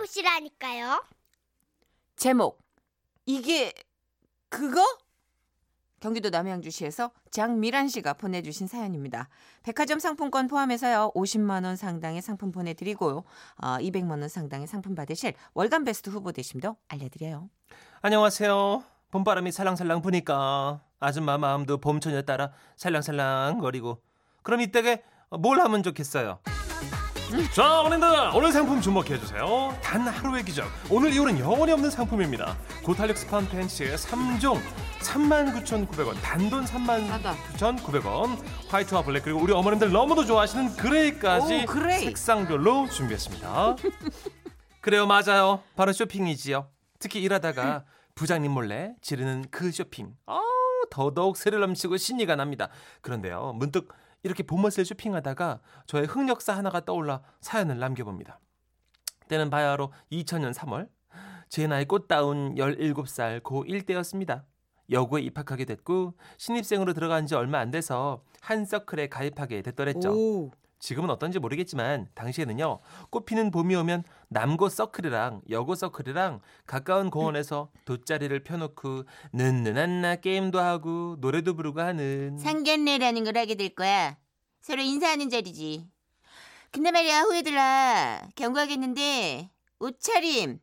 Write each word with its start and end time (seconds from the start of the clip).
찾아보시라니까요. 0.00 1.04
제목 2.16 2.60
이게 3.26 3.72
그거? 4.48 4.82
경기도 6.00 6.30
남양주시에서 6.30 7.10
장미란 7.30 7.88
씨가 7.88 8.14
보내주신 8.14 8.66
사연입니다. 8.66 9.28
백화점 9.62 9.98
상품권 9.98 10.48
포함해서요 10.48 11.12
50만 11.14 11.64
원 11.64 11.76
상당의 11.76 12.22
상품 12.22 12.52
보내드리고요 12.52 13.18
어, 13.18 13.66
200만 13.78 14.10
원 14.12 14.28
상당의 14.28 14.66
상품 14.66 14.94
받으실 14.94 15.34
월간 15.52 15.84
베스트 15.84 16.08
후보 16.08 16.32
되심도 16.32 16.76
알려드려요. 16.88 17.50
안녕하세요. 18.00 18.82
봄바람이 19.10 19.52
살랑살랑 19.52 20.00
부니까 20.00 20.80
아줌마 21.00 21.36
마음도 21.36 21.78
봄처녀 21.78 22.22
따라 22.22 22.52
살랑살랑 22.76 23.58
거리고 23.58 24.02
그럼 24.42 24.62
이때게 24.62 25.02
뭘 25.38 25.60
하면 25.60 25.82
좋겠어요? 25.82 26.40
자, 27.52 27.80
어른들 27.82 28.08
오늘 28.34 28.50
상품 28.50 28.80
주목해 28.80 29.18
주세요. 29.20 29.76
단 29.82 30.00
하루의 30.06 30.44
기적. 30.44 30.66
오늘 30.90 31.12
이후는 31.12 31.38
영원히 31.38 31.72
없는 31.72 31.88
상품입니다. 31.90 32.56
고탄력 32.84 33.16
스판 33.16 33.48
팬츠의 33.48 33.96
3종 33.96 34.60
39,900원, 35.00 36.20
단돈 36.22 36.66
싸다. 36.66 37.34
39,900원. 37.56 38.36
화이트와 38.68 39.02
블랙 39.02 39.22
그리고 39.22 39.40
우리 39.40 39.52
어머님들 39.52 39.92
너무도 39.92 40.24
좋아하시는 40.24 40.76
그레이까지 40.76 41.62
오, 41.62 41.66
그레이. 41.66 42.04
색상별로 42.06 42.88
준비했습니다. 42.88 43.76
그래요, 44.80 45.06
맞아요. 45.06 45.62
바로 45.76 45.92
쇼핑이지요. 45.92 46.68
특히 46.98 47.22
일하다가 47.22 47.84
부장님 48.16 48.50
몰래 48.50 48.94
지르는 49.02 49.46
그 49.50 49.70
쇼핑. 49.70 50.14
아, 50.26 50.40
더더욱 50.90 51.36
스릴 51.36 51.60
넘치고 51.60 51.96
신이가 51.96 52.34
납니다. 52.36 52.68
그런데요, 53.02 53.52
문득 53.56 53.88
이렇게 54.22 54.42
봄맛을 54.42 54.84
쇼핑하다가 54.84 55.60
저의 55.86 56.06
흑역사 56.06 56.56
하나가 56.56 56.84
떠올라 56.84 57.22
사연을 57.40 57.78
남겨봅니다. 57.78 58.40
때는 59.28 59.50
바야흐로 59.50 59.92
2000년 60.12 60.52
3월 60.52 60.88
제 61.48 61.66
나이 61.66 61.84
꽃다운 61.84 62.54
17살 62.54 63.42
고1 63.42 63.86
때였습니다. 63.86 64.44
여고에 64.90 65.22
입학하게 65.22 65.64
됐고 65.64 66.14
신입생으로 66.36 66.92
들어간 66.94 67.26
지 67.26 67.34
얼마 67.34 67.58
안 67.58 67.70
돼서 67.70 68.24
한 68.40 68.64
서클에 68.64 69.08
가입하게 69.08 69.62
됐더랬죠. 69.62 70.12
오, 70.12 70.50
지금은 70.80 71.10
어떤지 71.10 71.38
모르겠지만 71.38 72.08
당시에는요 72.14 72.80
꽃 73.10 73.26
피는 73.26 73.50
봄이 73.50 73.74
오면 73.76 74.02
남고 74.28 74.70
서클이랑 74.70 75.42
여고 75.50 75.74
서클이랑 75.74 76.40
가까운 76.66 77.10
공원에서 77.10 77.70
돗자리를 77.84 78.42
펴놓고 78.42 79.04
는는한 79.32 80.00
나 80.00 80.16
게임도 80.16 80.58
하고 80.58 81.16
노래도 81.20 81.54
부르고 81.54 81.80
하는 81.80 82.38
상견례라는 82.38 83.24
걸 83.24 83.36
하게 83.36 83.54
될 83.54 83.68
거야. 83.74 84.16
서로 84.60 84.82
인사하는 84.82 85.28
자리지. 85.30 85.86
근데 86.72 86.90
말이야 86.90 87.22
후배들아 87.22 88.28
경고하겠는데 88.34 89.50
옷차림 89.80 90.60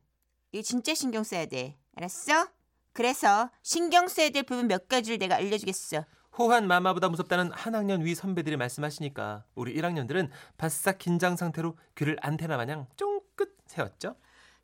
이거 0.51 0.61
진짜 0.63 0.93
신경 0.95 1.23
써야 1.23 1.45
돼. 1.45 1.77
알았어? 1.95 2.47
그래서 2.93 3.51
신경 3.61 4.07
써야 4.07 4.29
될 4.29 4.43
부분 4.43 4.67
몇 4.67 4.87
가지를 4.87 5.19
내가 5.19 5.35
알려주겠어. 5.35 6.05
호환 6.37 6.67
마마보다 6.67 7.09
무섭다는 7.09 7.51
한 7.51 7.73
학년 7.73 8.05
위 8.05 8.13
선배들이 8.13 8.57
말씀하시니까 8.57 9.45
우리 9.55 9.73
1학년들은 9.75 10.29
바싹 10.57 10.99
긴장 10.99 11.35
상태로 11.35 11.75
귀를 11.95 12.15
안테나 12.21 12.57
마냥 12.57 12.87
쫑긋 12.95 13.57
세웠죠. 13.65 14.15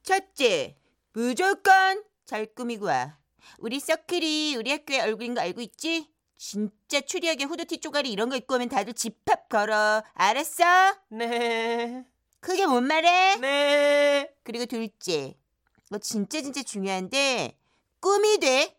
첫째, 0.04 0.78
무조건 1.14 2.04
잘 2.26 2.46
꾸미고 2.46 2.86
와. 2.86 3.18
우리 3.58 3.80
서클이 3.80 4.56
우리 4.56 4.72
학교의 4.72 5.02
얼굴인 5.02 5.34
거 5.34 5.42
알고 5.42 5.62
있지? 5.62 6.12
진짜 6.36 7.02
추리하게 7.02 7.46
후드티 7.46 7.80
쪼가리 7.80 8.12
이런 8.12 8.30
거 8.30 8.36
입고 8.36 8.56
오면 8.56 8.70
다들 8.70 8.94
집합 8.94 9.50
걸어. 9.50 10.04
알았어? 10.14 10.64
네, 11.10 12.06
크게 12.40 12.68
못 12.68 12.82
말해. 12.82 13.38
네. 13.38 14.32
그리고 14.44 14.66
둘째, 14.66 15.36
뭐 15.90 15.98
진짜 15.98 16.42
진짜 16.42 16.62
중요한데 16.62 17.58
꿈이 18.00 18.38
돼. 18.38 18.78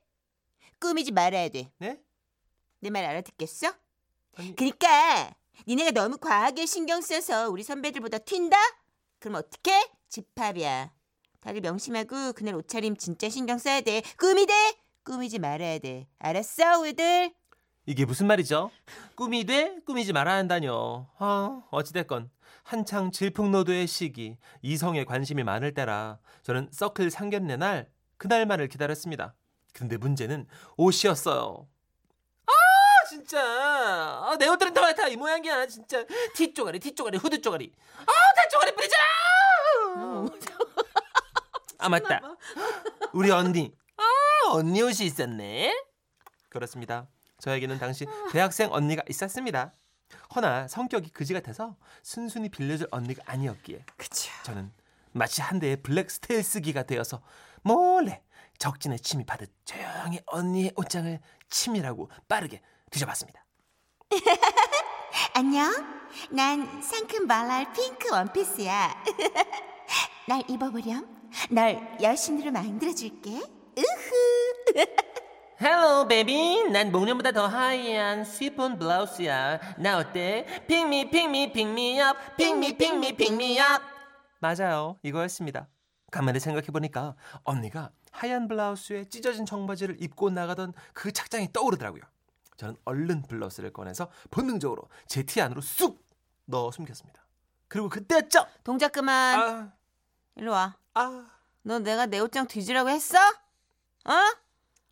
꾸미지 0.79 1.11
말아야 1.11 1.49
돼. 1.49 1.73
네? 1.79 2.04
내 2.85 2.91
말 2.91 3.05
알아듣겠어? 3.07 3.73
아니, 4.37 4.55
그러니까 4.55 5.35
니네가 5.67 5.93
너무 5.93 6.19
과하게 6.19 6.67
신경 6.67 7.01
써서 7.01 7.49
우리 7.49 7.63
선배들보다 7.63 8.19
튄다? 8.19 8.55
그럼 9.19 9.37
어떡해? 9.37 9.91
집합이야. 10.11 10.93
다들 11.41 11.61
명심하고 11.63 12.33
그날 12.35 12.55
옷차림 12.57 12.97
진짜 12.97 13.29
신경 13.31 13.57
써야 13.59 13.81
돼. 13.81 14.03
꾸미 14.19 14.47
돼? 14.47 14.53
꾸미지 15.03 15.39
말아야 15.39 15.79
돼. 15.79 16.07
알았어, 16.19 16.81
우리들? 16.81 17.33
이게 17.87 18.05
무슨 18.05 18.27
말이죠? 18.27 18.71
꿈이 19.15 19.45
돼? 19.45 19.77
꾸미지 19.87 20.13
말아야 20.13 20.37
한다뇨. 20.37 21.07
아, 21.19 21.63
어찌됐건 21.71 22.31
한창 22.63 23.11
질풍노도의 23.13 23.87
시기, 23.87 24.37
이성에 24.63 25.05
관심이 25.05 25.43
많을 25.45 25.73
때라 25.75 26.19
저는 26.43 26.69
서클 26.73 27.11
상견례 27.11 27.57
날 27.57 27.91
그날만을 28.17 28.69
기다렸습니다. 28.69 29.35
근데 29.75 29.97
문제는 29.99 30.47
옷이었어요. 30.79 31.69
아, 33.05 33.07
진짜. 33.07 33.39
아, 33.43 34.35
내 34.39 34.49
옷들은 34.49 34.73
다, 34.73 34.95
다 34.95 35.09
이 35.09 35.17
모양이야, 35.17 35.67
진짜. 35.67 36.05
티 36.35 36.55
쪼가리, 36.55 36.79
티 36.81 36.95
쪼가리, 36.95 37.19
후드 37.19 37.43
쪼가리. 37.43 37.71
아, 37.99 38.05
다 38.07 38.49
쪼가리 38.51 38.75
뿌리잖아! 38.75 39.05
아, 41.79 41.89
맞다. 41.91 42.21
우리 43.13 43.31
언니. 43.31 43.77
아, 43.99 44.03
언니 44.53 44.81
옷이 44.81 45.05
있었네. 45.07 45.75
그렇습니다. 46.49 47.07
저에게는 47.41 47.79
당시 47.79 48.07
대학생 48.33 48.73
언니가 48.73 49.03
있었습니다. 49.11 49.73
허나 50.35 50.67
성격이 50.69 51.11
그지 51.11 51.35
같아서 51.35 51.77
순순히 52.03 52.49
빌려줄 52.49 52.89
언니가 52.91 53.23
아니었기에 53.27 53.85
그쵸. 53.99 54.31
저는 54.45 54.73
마치 55.13 55.43
한 55.43 55.59
대의 55.61 55.77
블랙 55.83 56.11
스텔스기가 56.11 56.85
되어서 56.85 57.21
몰래 57.63 58.23
적진에 58.59 58.97
침입하듯 58.97 59.51
조용히 59.67 60.21
언니의 60.27 60.73
옷장을 60.77 61.21
치밀하고 61.51 62.09
빠르게 62.29 62.63
뒤져봤습니다. 62.95 63.45
안녕. 65.35 65.73
난 66.31 66.81
상큼 66.81 67.27
발랄 67.27 67.73
핑크 67.73 68.13
원피스야. 68.13 69.03
날 70.29 70.43
입어보렴. 70.49 71.07
널 71.51 71.99
여신으로 72.01 72.53
만들어줄게. 72.53 73.41
Hello 75.61 76.07
baby 76.09 76.71
난 76.71 76.93
목련보다 76.93 77.33
더 77.33 77.47
하얀 77.47 78.25
쉬폰 78.25 78.79
블라우스야 78.79 79.77
나 79.79 79.99
어때? 79.99 80.47
핑미 80.69 81.11
핑미 81.11 81.53
핑미업 81.53 82.37
핑미 82.37 82.77
핑미 82.77 83.17
핑미업 83.17 83.81
맞아요 84.41 84.99
이거였습니다 85.03 85.69
간만에 86.11 86.39
생각해보니까 86.41 87.15
언니가 87.45 87.91
하얀 88.11 88.49
블라우스에 88.49 89.05
찢어진 89.05 89.47
청바지를 89.47 90.03
입고 90.03 90.31
나가던 90.31 90.73
그 90.93 91.13
착장이 91.13 91.53
떠오르더라고요 91.53 92.03
저는 92.57 92.77
얼른 92.85 93.23
블라우스를 93.23 93.73
꺼내서 93.73 94.11
본능적으로 94.31 94.89
제 95.09 95.23
티 95.25 95.41
안으로 95.41 95.61
쑥 95.61 96.05
넣어 96.47 96.71
숨겼습니다 96.71 97.25
그리고 97.69 97.89
그때였죠 97.89 98.47
동작 98.63 98.93
그만. 98.93 99.41
아, 99.41 99.73
일로 100.37 100.53
와. 100.53 100.77
아 100.95 101.27
너 101.67 101.79
내가 101.79 102.05
내 102.07 102.19
옷장 102.21 102.47
뒤지라고 102.47 102.91
했어? 102.91 103.19
어? 103.19 104.13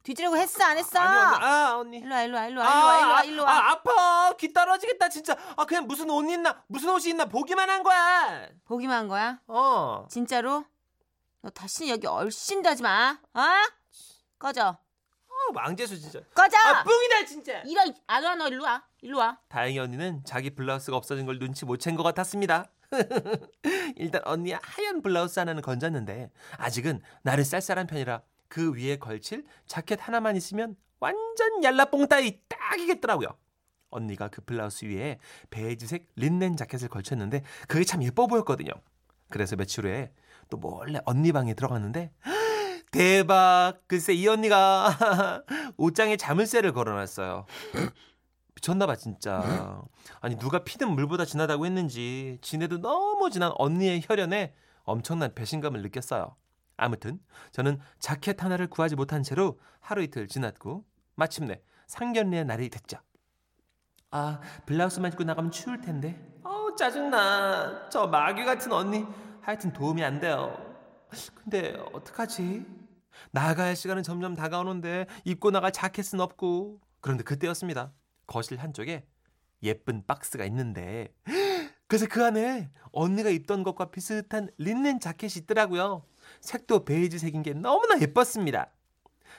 뒤지라고 0.04 0.36
했어 0.38 0.64
안 0.64 0.78
했어? 0.78 0.98
아니 0.98 1.34
언니 1.36 1.44
아 1.44 1.76
언니 1.76 1.96
일로 1.98 2.14
와 2.14 2.22
일로 2.22 2.36
와 2.36 2.44
일로 2.46 2.60
와 2.60 2.62
일로 2.62 2.86
와 2.86 2.98
일로 2.98 3.12
와 3.12 3.24
일로 3.24 3.44
와. 3.44 3.50
아, 3.52 3.70
아파. 3.72 4.32
귀 4.38 4.52
떨어지겠다, 4.54 5.08
진짜. 5.10 5.36
아, 5.56 5.64
그냥 5.66 5.86
무슨 5.86 6.08
옷 6.10 6.22
있나, 6.28 6.64
무슨 6.66 6.88
옷이 6.90 7.10
있나 7.10 7.26
보기만 7.26 7.68
한 7.68 7.82
거야. 7.82 8.48
보기만 8.64 8.96
한 8.96 9.08
거야? 9.08 9.38
어. 9.46 10.06
진짜로? 10.10 10.64
너 11.42 11.50
다시 11.50 11.88
여기 11.90 12.06
얼씬도 12.06 12.68
하지 12.70 12.82
마. 12.82 13.18
어? 13.34 13.42
꺼져. 14.38 14.78
아, 15.56 15.64
왕재수, 15.64 15.98
진짜. 16.00 16.20
꺼져. 16.34 16.56
아, 16.58 16.82
뿡이다, 16.84 17.26
진짜. 17.26 17.60
이런 17.62 17.94
안와 18.06 18.34
너 18.36 18.48
일로 18.48 18.64
와. 18.64 18.82
일로 19.00 19.18
와. 19.18 19.38
다행히 19.48 19.78
언니는 19.78 20.22
자기 20.24 20.50
블라우스가 20.50 20.96
없어진 20.96 21.26
걸 21.26 21.38
눈치 21.38 21.64
못 21.64 21.78
챈 21.80 21.96
것 21.96 22.02
같았습니다. 22.02 22.70
일단 23.96 24.20
언니의 24.24 24.58
하얀 24.62 25.02
블라우스 25.02 25.38
하나는 25.38 25.62
건졌는데, 25.62 26.30
아직은 26.58 27.00
나를 27.22 27.44
쌀쌀한 27.44 27.86
편이라 27.86 28.22
그 28.48 28.72
위에 28.74 28.96
걸칠 28.96 29.44
자켓 29.66 29.98
하나만 30.06 30.36
있으면 30.36 30.76
완전 31.00 31.64
얄라뽕 31.64 32.06
따위 32.08 32.40
딱이겠더라고요. 32.48 33.28
언니가 33.90 34.28
그 34.28 34.40
블라우스 34.42 34.84
위에 34.86 35.18
베이지색 35.50 36.08
린넨 36.16 36.56
자켓을 36.56 36.88
걸쳤는데 36.88 37.42
그게 37.68 37.84
참 37.84 38.02
예뻐 38.02 38.26
보였거든요. 38.26 38.70
그래서 39.30 39.56
며칠 39.56 39.84
후에 39.86 40.12
또 40.50 40.56
몰래 40.58 41.00
언니 41.06 41.32
방에 41.32 41.54
들어갔는데 41.54 42.12
대박! 42.92 43.80
글쎄 43.86 44.12
이 44.12 44.28
언니가 44.28 45.42
옷장에 45.78 46.18
자물쇠를 46.18 46.72
걸어놨어요. 46.74 47.46
미쳤나봐 48.54 48.96
진짜. 48.96 49.82
아니 50.20 50.36
누가 50.36 50.62
피든 50.62 50.90
물보다 50.90 51.24
진하다고 51.24 51.64
했는지 51.64 52.38
지네도 52.42 52.82
너무 52.82 53.30
진한 53.30 53.50
언니의 53.56 54.02
혈연에 54.04 54.54
엄청난 54.84 55.34
배신감을 55.34 55.80
느꼈어요. 55.80 56.36
아무튼 56.76 57.18
저는 57.52 57.80
자켓 57.98 58.44
하나를 58.44 58.68
구하지 58.68 58.94
못한 58.94 59.22
채로 59.22 59.58
하루 59.80 60.02
이틀 60.02 60.28
지났고 60.28 60.84
마침내 61.14 61.62
상견례의 61.86 62.44
날이 62.44 62.68
됐죠. 62.68 62.98
아 64.10 64.40
블라우스만 64.66 65.12
입고 65.12 65.24
나가면 65.24 65.50
추울 65.50 65.80
텐데. 65.80 66.20
어우 66.44 66.76
짜증나. 66.76 67.88
저 67.88 68.06
마귀 68.06 68.44
같은 68.44 68.70
언니. 68.70 69.06
하여튼 69.40 69.72
도움이 69.72 70.04
안 70.04 70.20
돼요. 70.20 70.54
근데 71.34 71.74
어떡하지? 71.94 72.81
나가야 73.32 73.74
시간은 73.74 74.02
점점 74.02 74.34
다가오는데 74.34 75.06
입고 75.24 75.50
나갈 75.50 75.72
자켓은 75.72 76.20
없고. 76.20 76.80
그런데 77.00 77.24
그때였습니다. 77.24 77.92
거실 78.26 78.58
한쪽에 78.58 79.06
예쁜 79.62 80.04
박스가 80.06 80.44
있는데 80.46 81.14
그래서 81.86 82.06
그 82.08 82.24
안에 82.24 82.70
언니가 82.90 83.28
입던 83.28 83.62
것과 83.62 83.90
비슷한 83.90 84.48
린넨 84.56 85.00
자켓이 85.00 85.32
있더라고요. 85.42 86.04
색도 86.40 86.84
베이지색인 86.84 87.42
게 87.42 87.52
너무나 87.52 88.00
예뻤습니다. 88.00 88.70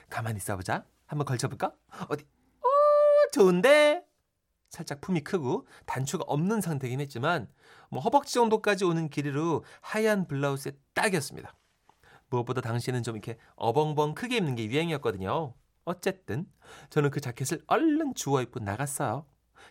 가만히 0.09 0.37
있어보자. 0.37 0.85
한번 1.07 1.25
걸쳐볼까? 1.25 1.73
어디? 2.09 2.25
오, 2.61 3.31
좋은데? 3.31 4.05
살짝 4.69 5.01
품이 5.01 5.21
크고 5.21 5.67
단추가 5.85 6.23
없는 6.27 6.61
상태긴 6.61 6.99
했지만 6.99 7.47
뭐 7.89 8.01
허벅지 8.01 8.33
정도까지 8.33 8.85
오는 8.85 9.09
길이로 9.09 9.63
하얀 9.81 10.27
블라우스에 10.27 10.73
딱이었습니다. 10.93 11.55
무엇보다 12.33 12.61
당시에는 12.61 13.03
좀 13.03 13.15
이렇게 13.15 13.37
어벙벙 13.55 14.15
크게 14.15 14.37
입는 14.37 14.55
게 14.55 14.65
유행이었거든요. 14.65 15.53
어쨌든 15.85 16.45
저는 16.89 17.11
그 17.11 17.21
자켓을 17.21 17.61
얼른 17.67 18.15
주워 18.15 18.41
입고 18.41 18.59
나갔어요. 18.59 19.25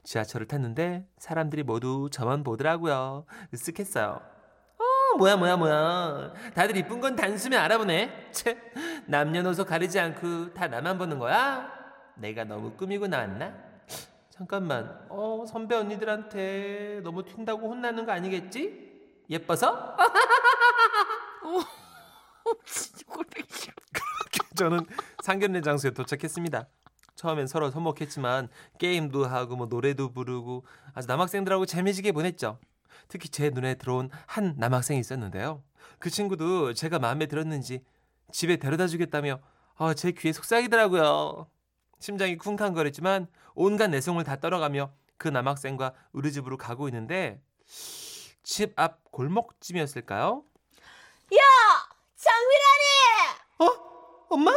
지하철을 0.05 0.47
탔는데 0.47 1.09
사람들이 1.19 1.65
모두 1.65 2.09
저만 2.11 2.45
보더라고요. 2.45 3.27
쓱했어요. 3.53 4.21
어, 4.21 5.17
뭐야 5.19 5.37
뭐야 5.37 5.57
뭐야. 5.57 6.33
다들 6.55 6.77
이쁜 6.77 7.01
건 7.01 7.17
단숨에 7.17 7.57
알아보네. 7.57 8.31
채, 8.31 8.57
남녀노소 9.07 9.65
가리지 9.65 9.99
않고 9.99 10.55
다 10.55 10.69
나만 10.69 10.99
보는 10.99 11.19
거야? 11.19 11.69
내가 12.17 12.45
너무 12.45 12.73
꾸미고 12.73 13.09
나왔나? 13.09 13.55
잠깐만. 14.31 15.07
어, 15.09 15.45
선배 15.47 15.75
언니들한테 15.75 17.01
너무 17.03 17.23
튄다고 17.25 17.63
혼나는 17.63 18.07
거 18.07 18.13
아니겠지? 18.13 18.93
예뻐서? 19.29 19.97
저는 24.57 24.87
상견례 25.23 25.61
장소에 25.63 25.93
도착했습니다. 25.93 26.67
처음엔 27.15 27.47
서로 27.47 27.71
서먹했지만 27.71 28.49
게임도 28.79 29.27
하고 29.27 29.57
뭐 29.57 29.67
노래도 29.67 30.13
부르고 30.13 30.65
아주 30.95 31.09
남학생들하고 31.09 31.67
재미지게 31.67 32.13
보냈죠. 32.13 32.59
특히 33.09 33.29
제 33.29 33.51
눈에 33.51 33.75
들어온 33.75 34.11
한 34.27 34.55
남학생이 34.57 34.99
있었는데요. 35.01 35.63
그 35.99 36.11
친구도 36.11 36.75
제가 36.75 36.99
마음에 36.99 37.27
들었는지 37.27 37.85
집에 38.33 38.57
데려다 38.57 38.87
주겠다며 38.87 39.41
아, 39.77 39.95
제 39.95 40.13
귀에 40.13 40.33
속삭이더라고요. 40.33 41.47
심장이 41.99 42.37
쿵쾅거렸지만 42.37 43.29
온갖 43.55 43.89
내성을 43.89 44.23
다 44.25 44.37
떨어가며 44.37 44.93
그 45.19 45.29
남학생과 45.29 45.95
우리 46.13 46.33
집으로 46.33 46.57
가고 46.57 46.89
있는데 46.89 47.41
집 48.43 48.73
앞 48.77 49.11
골목쯤이었을까요? 49.13 50.43
장미란이! 52.23 53.39
어? 53.59 54.27
엄마? 54.31 54.53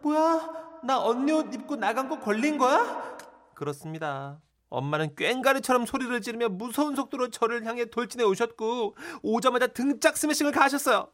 뭐야? 0.00 0.48
나 0.84 1.00
언니 1.00 1.32
옷 1.32 1.52
입고 1.52 1.76
나간 1.76 2.08
거 2.08 2.20
걸린 2.20 2.56
거야? 2.58 3.16
그렇습니다. 3.54 4.38
엄마는 4.70 5.14
꽹가리처럼 5.16 5.86
소리를 5.86 6.20
지르며 6.20 6.48
무서운 6.48 6.94
속도로 6.96 7.30
저를 7.30 7.64
향해 7.64 7.84
돌진해 7.86 8.24
오셨고 8.24 8.96
오자마자 9.22 9.68
등짝 9.68 10.16
스매싱을 10.16 10.52
가하셨어요. 10.52 11.08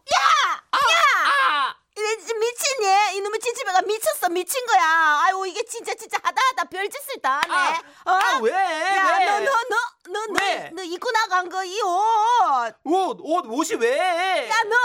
이래 1.96 2.16
진짜 2.18 2.32
미친예? 2.34 3.12
이놈의 3.16 3.40
찌찌배가 3.40 3.82
미쳤어 3.82 4.28
미친 4.30 4.64
거야. 4.64 5.20
아유 5.24 5.44
이게 5.46 5.62
진짜 5.64 5.92
진짜 5.94 6.16
하다 6.22 6.40
하다 6.52 6.64
별짓을 6.70 7.20
다 7.20 7.40
하네. 7.44 7.78
어? 8.06 8.10
아 8.12 8.38
왜? 8.40 8.52
야, 8.52 9.18
왜? 9.18 9.24
너, 9.26 9.40
너, 9.40 9.50
너, 9.50 9.76
너, 10.08 10.26
너, 10.32 10.34
왜? 10.40 10.70
너 10.72 10.82
입고 10.82 11.10
나간 11.10 11.50
거 11.50 11.62
이 11.64 11.78
옷. 11.82 12.74
옷, 12.84 13.18
옷, 13.20 13.44
옷이 13.48 13.78
왜? 13.80 14.48
야, 14.48 14.62
너, 14.64 14.76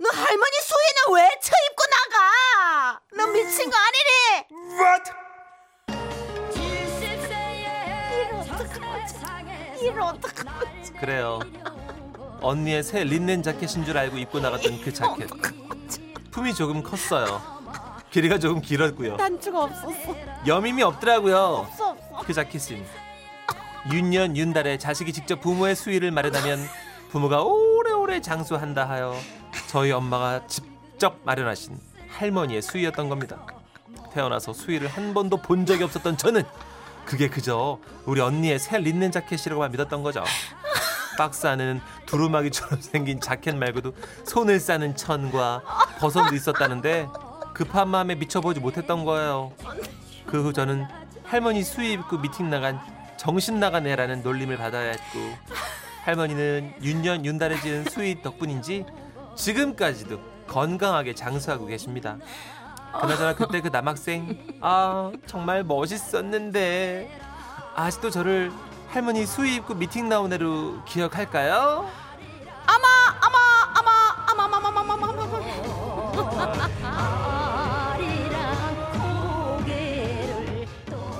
너 0.00 0.08
할머니 0.10 0.56
수위는 0.62 1.16
왜 1.20 1.28
쳐 1.40 1.52
입고 1.70 1.84
나가? 1.90 3.00
너 3.16 3.26
미친 3.32 3.68
거 3.70 3.76
아니니? 3.76 4.78
What? 4.80 5.10
이를 9.80 10.00
어떡하지? 10.00 10.92
그래요. 11.00 11.40
언니의 12.40 12.82
새 12.82 13.04
린넨 13.04 13.42
자켓인 13.42 13.84
줄 13.84 13.96
알고 13.98 14.18
입고 14.18 14.40
나갔던 14.40 14.80
그 14.82 14.92
자켓. 14.92 15.28
품이 16.30 16.54
조금 16.54 16.82
컸어요. 16.82 17.40
길이가 18.10 18.38
조금 18.38 18.60
길었고요. 18.60 19.16
단추가 19.16 19.64
없었어. 19.64 20.16
여밈이 20.46 20.82
없더라고요. 20.82 21.36
없어, 21.36 21.90
없어. 21.90 22.22
그 22.26 22.32
자켓은 22.32 22.84
윤년 23.92 24.36
윤달에 24.36 24.78
자식이 24.78 25.12
직접 25.12 25.40
부모의 25.40 25.74
수위를 25.76 26.10
마련하면 26.10 26.58
부모가 27.10 27.42
오래오래 27.42 28.20
장수한다 28.20 28.88
하여 28.88 29.14
저희 29.68 29.92
엄마가 29.92 30.46
직접 30.46 31.18
마련하신 31.24 31.78
할머니의 32.08 32.62
수위였던 32.62 33.10
겁니다. 33.10 33.36
태어나서 34.14 34.54
수위를 34.54 34.88
한 34.88 35.12
번도 35.12 35.36
본 35.42 35.66
적이 35.66 35.84
없었던 35.84 36.16
저는 36.16 36.42
그게 37.04 37.28
그저 37.28 37.78
우리 38.06 38.22
언니의 38.22 38.58
새 38.58 38.78
린넨 38.78 39.12
자켓이라고만 39.12 39.70
믿었던 39.72 40.02
거죠. 40.02 40.24
박스 41.18 41.46
안에는 41.46 41.82
두루마기처럼 42.06 42.80
생긴 42.80 43.20
자켓 43.20 43.56
말고도 43.56 43.92
손을 44.24 44.58
싸는 44.58 44.96
천과 44.96 45.62
버섯도 45.98 46.34
있었다는데 46.34 47.06
급한 47.52 47.88
마음에 47.88 48.14
미쳐보지 48.14 48.60
못했던 48.60 49.04
거예요. 49.04 49.52
그 50.26 50.42
후 50.42 50.52
저는 50.54 50.86
할머니 51.24 51.62
수위 51.62 51.92
입고 51.92 52.18
미팅 52.18 52.48
나간 52.48 52.80
정신 53.18 53.60
나간 53.60 53.86
애라는 53.86 54.22
놀림을 54.22 54.56
받아야 54.56 54.90
했고 54.92 55.18
할머니는 56.04 56.74
윤년 56.82 57.26
윤달에 57.26 57.60
지은 57.60 57.84
수위 57.90 58.22
덕분인지 58.22 58.86
지금까지도 59.38 60.20
건강하게 60.48 61.14
장수하고 61.14 61.66
계십니다. 61.66 62.18
그나저나 63.00 63.34
그때 63.34 63.60
그 63.60 63.68
남학생 63.68 64.58
아 64.60 65.12
정말 65.26 65.62
멋있었는데 65.62 67.08
아직도 67.76 68.10
저를 68.10 68.50
할머니 68.88 69.24
수위 69.26 69.56
입고 69.56 69.74
미팅 69.74 70.08
나온 70.08 70.32
애로 70.32 70.82
기억할까요? 70.84 71.88
아마, 72.66 72.86
아마, 73.20 73.38
아마, 73.74 73.90
아마, 74.30 74.56
아마, 74.56 74.68
아마, 74.68 74.80
아마, 74.80 75.08
아마. 75.08 75.28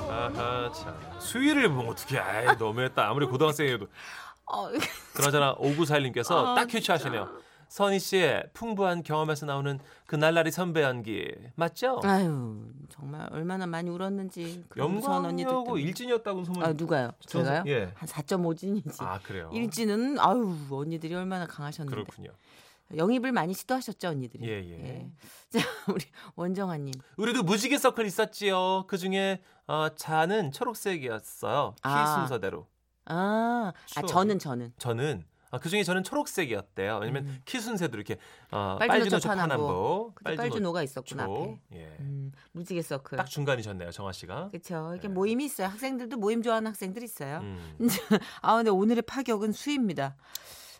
아하 0.09 0.71
참 0.73 0.95
수위를 1.19 1.69
보면 1.69 1.91
어떻게 1.91 2.19
아이 2.19 2.55
너무했다 2.57 3.07
아무리 3.07 3.25
고등학생이어도 3.27 3.87
어, 4.45 4.69
그나저나 5.13 5.55
5941님께서 5.55 6.31
아, 6.31 6.55
딱 6.55 6.65
캐치하시네요 6.67 7.48
선희 7.69 7.99
씨의 7.99 8.49
풍부한 8.53 9.03
경험에서 9.03 9.45
나오는 9.45 9.79
그 10.07 10.15
날라리 10.15 10.49
선배 10.51 10.81
연기 10.81 11.31
맞죠? 11.55 12.01
아유, 12.03 12.65
정말 12.89 13.31
얼마나 13.31 13.67
많이 13.67 13.89
울었는지. 13.91 14.65
그 14.69 14.79
무서운 14.81 15.23
언니들 15.25 15.43
영광이하고 15.51 15.65
때문에. 15.65 15.83
일진이었다고 15.83 16.43
소문 16.45 16.63
아, 16.63 16.73
누가요? 16.73 17.11
전- 17.27 17.45
제가요? 17.45 17.63
예. 17.67 17.91
한 17.95 18.07
4.5진이지. 18.09 19.01
아 19.01 19.19
그래요 19.19 19.51
일진은 19.53 20.19
아유 20.19 20.55
언니들이 20.71 21.13
얼마나 21.13 21.45
강하셨는데 21.45 21.93
그렇군요 21.95 22.31
영입을 22.97 23.31
많이 23.31 23.53
시도하셨죠 23.53 24.07
언니들이. 24.09 24.49
예, 24.49 24.67
예. 24.71 25.07
자 25.51 25.59
우리 25.93 26.03
원정아님. 26.35 26.91
우리도 27.17 27.43
무지개 27.43 27.77
서클 27.77 28.03
있었지요 28.07 28.85
그 28.87 28.97
중에 28.97 29.41
어, 29.67 29.89
자는 29.95 30.51
초록색이었어요 30.51 31.75
키 31.75 31.81
아. 31.83 32.15
순서대로 32.17 32.65
아, 33.05 33.71
아. 33.95 34.01
저는 34.01 34.39
저는 34.39 34.73
저는 34.79 35.23
아, 35.51 35.57
그 35.57 35.69
중에 35.69 35.83
저는 35.83 36.03
초록색이었대요. 36.03 36.99
왜냐면 36.99 37.25
음. 37.25 37.41
키 37.45 37.59
순서도 37.59 37.95
이렇게 37.97 38.17
어, 38.51 38.77
빨주노초 38.79 39.27
파남보, 39.27 40.13
빨주노가 40.23 40.83
있었구나 40.83 41.25
초. 41.25 41.33
앞에. 41.33 41.59
예. 41.73 41.97
음, 41.99 42.31
무지개 42.51 42.81
서클. 42.81 43.17
딱 43.17 43.25
중간이셨네요, 43.25 43.91
정아 43.91 44.11
씨가. 44.11 44.49
그렇죠. 44.49 44.89
이렇게 44.93 45.07
네. 45.07 45.13
모임이 45.13 45.45
있어요. 45.45 45.67
학생들도 45.67 46.17
모임 46.17 46.43
좋아하는 46.43 46.69
학생들 46.69 47.01
있어요. 47.03 47.39
음. 47.39 47.77
아 48.41 48.55
근데 48.57 48.69
오늘의 48.69 49.01
파격은 49.03 49.51
수입니다. 49.51 50.15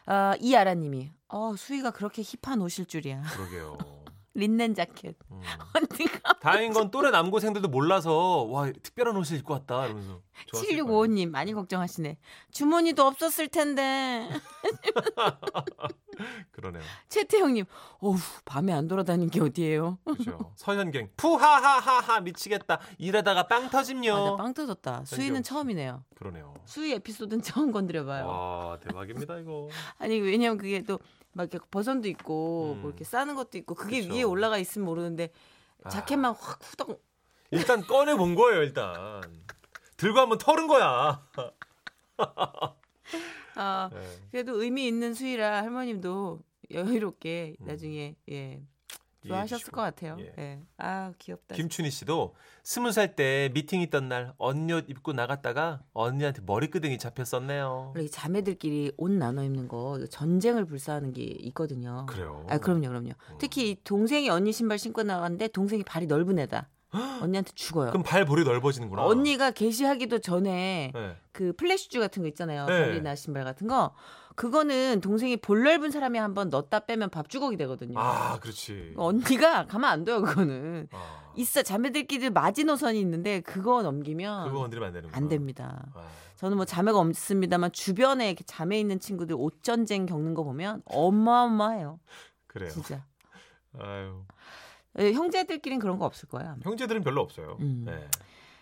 아, 0.05 0.35
이아라님이 0.39 1.11
어 1.29 1.55
수위가 1.55 1.91
그렇게 1.91 2.21
힙한 2.23 2.61
옷일 2.61 2.85
줄이야. 2.85 3.21
그러게요. 3.23 3.77
린넨 4.35 4.75
자켓. 4.75 5.15
음. 5.31 5.41
언니가 5.73 6.33
다행인 6.39 6.73
건 6.73 6.91
또래 6.91 7.09
남고생들도 7.11 7.67
몰라서 7.67 8.43
와 8.43 8.71
특별한 8.71 9.17
옷을 9.17 9.37
입고 9.37 9.53
왔다 9.53 9.85
이러면서. 9.85 10.21
7655님 10.51 11.29
많이 11.29 11.53
걱정하시네. 11.53 12.17
주머니도 12.51 13.05
없었을 13.05 13.47
텐데. 13.47 14.27
그러네요. 16.51 16.83
최태형님, 17.07 17.65
어우 17.99 18.15
밤에 18.43 18.73
안 18.73 18.87
돌아다닌 18.87 19.29
게 19.29 19.39
어디예요? 19.41 19.99
그렇죠. 20.03 20.53
서현경 20.57 21.09
푸하하하하 21.15 22.19
미치겠다. 22.21 22.79
일하다가 22.97 23.47
빵 23.47 23.69
터짐요. 23.69 24.13
아, 24.13 24.29
나빵 24.31 24.53
터졌다. 24.53 25.05
수위는 25.05 25.43
씨. 25.43 25.49
처음이네요. 25.49 26.03
그러네요. 26.15 26.53
수위 26.65 26.93
에피소드는 26.93 27.41
처음 27.43 27.71
건드려봐요. 27.71 28.27
와 28.27 28.79
대박입니다 28.79 29.37
이거. 29.39 29.69
아니 29.97 30.19
왜냐면 30.19 30.57
그게 30.57 30.81
또 30.83 30.99
막 31.31 31.43
이렇게 31.53 31.63
버선도 31.69 32.07
있고 32.09 32.73
음. 32.77 32.81
뭐 32.81 32.89
이렇게 32.89 33.03
싸는 33.03 33.35
것도 33.35 33.59
있고 33.59 33.75
그게 33.75 34.01
그쵸. 34.01 34.13
위에 34.13 34.23
올라가 34.23 34.57
있으면 34.57 34.87
모르는데 34.87 35.29
아. 35.83 35.89
자켓만 35.89 36.33
확 36.33 36.59
후덕. 36.63 36.99
일단 37.51 37.81
꺼내 37.85 38.15
본 38.15 38.33
거예요 38.35 38.63
일단. 38.63 39.21
들고 39.99 40.19
한번 40.19 40.37
털은 40.37 40.67
거야. 40.67 41.21
아 43.55 43.89
네. 43.93 43.99
그래도 44.31 44.61
의미 44.61 44.87
있는 44.87 45.13
수위라 45.13 45.57
할머님도 45.63 46.39
여유롭게 46.71 47.55
음. 47.59 47.65
나중에 47.65 48.15
예 48.29 48.35
이해해 48.35 48.61
좋아하셨을. 49.27 49.71
것 49.73 49.81
같아요. 49.81 50.15
예. 50.21 50.33
예. 50.37 50.59
아 50.77 51.11
귀엽다. 51.19 51.55
김춘희 51.55 51.89
씨도 51.91 52.35
스무 52.63 52.93
살 52.93 53.15
때 53.15 53.49
미팅 53.53 53.81
있던 53.81 54.07
날 54.07 54.33
언니 54.37 54.71
옷 54.71 54.85
입고 54.89 55.11
나갔다가 55.11 55.81
언니한테 55.93 56.41
머리끄댕이 56.45 56.97
잡혔었네요. 56.99 57.93
자매들끼리 58.11 58.93
옷 58.95 59.11
나눠 59.11 59.43
입는 59.43 59.67
거 59.67 59.99
전쟁을 60.09 60.63
불사하는 60.65 61.11
게 61.11 61.23
있거든요. 61.23 62.05
그래요. 62.07 62.45
아 62.47 62.57
그럼요, 62.59 62.87
그럼요. 62.87 63.09
음. 63.09 63.35
특히 63.39 63.71
이 63.71 63.83
동생이 63.83 64.29
언니 64.29 64.53
신발 64.53 64.77
신고 64.79 65.03
나갔는데 65.03 65.49
동생이 65.49 65.83
발이 65.83 66.05
넓은 66.07 66.39
애다. 66.39 66.69
언니한테 66.91 67.51
죽어요. 67.53 67.91
그럼 67.91 68.03
발 68.03 68.25
볼이 68.25 68.43
넓어지는구나. 68.43 69.05
언니가 69.05 69.51
게시하기도 69.51 70.19
전에 70.19 70.91
네. 70.93 71.17
그 71.31 71.53
플래시주 71.53 71.99
같은 71.99 72.23
거 72.23 72.27
있잖아요. 72.29 72.65
네. 72.65 72.81
발리나 72.81 73.15
신발 73.15 73.43
같은 73.43 73.67
거. 73.67 73.93
그거는 74.35 75.01
동생이 75.01 75.37
볼 75.37 75.63
넓은 75.63 75.91
사람이 75.91 76.17
한번 76.17 76.49
넣었다 76.49 76.79
빼면 76.79 77.09
밥 77.09 77.29
주걱이 77.29 77.57
되거든요. 77.57 77.99
아, 77.99 78.39
그렇지. 78.39 78.93
언니가 78.95 79.65
가만 79.65 79.91
안 79.91 80.05
둬요, 80.05 80.21
그거는. 80.21 80.87
아, 80.93 81.31
있어 81.35 81.61
자매들끼리 81.61 82.29
마지노선이 82.29 82.99
있는데 83.01 83.41
그거 83.41 83.83
넘기면 83.83 84.47
그거 84.47 84.59
건드리면 84.59 84.87
안 84.87 84.93
되는구나. 84.93 85.17
안 85.17 85.27
됩니다. 85.27 85.85
아, 85.93 86.07
저는 86.37 86.55
뭐 86.55 86.65
자매가 86.65 86.97
없습니다만 86.97 87.73
주변에 87.73 88.27
이렇게 88.27 88.45
자매 88.45 88.79
있는 88.79 88.99
친구들 88.99 89.35
옷 89.37 89.61
전쟁 89.61 90.05
겪는 90.05 90.33
거 90.33 90.43
보면 90.43 90.83
어마어마해요. 90.85 91.99
그래요. 92.47 92.69
진짜. 92.69 93.05
아유. 93.77 94.23
예, 94.97 95.13
형제들끼리는 95.13 95.79
그런 95.79 95.99
거 95.99 96.05
없을 96.05 96.27
거야. 96.27 96.55
형제들은 96.63 97.03
별로 97.03 97.21
없어요. 97.21 97.57
음. 97.61 97.83
네. 97.85 98.07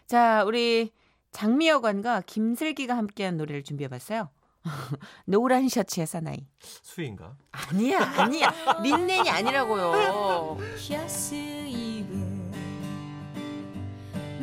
자, 0.06 0.44
우리 0.46 0.92
장미여관과 1.32 2.22
김슬기가 2.26 2.98
함께한 2.98 3.38
노래를 3.38 3.64
준비해봤어요. 3.64 4.30
노란 5.26 5.70
셔츠의 5.70 6.06
사나이. 6.08 6.46
수인가? 6.60 7.38
아니야, 7.52 8.00
아니야. 8.18 8.52
린넨이 8.82 9.30
아니라고요. 9.30 10.58
셔츠 10.78 11.36
입은 11.36 12.52